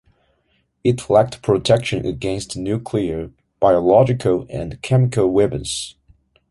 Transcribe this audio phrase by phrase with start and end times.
[0.83, 5.95] It lacked protection against nuclear, biological and chemical weapons.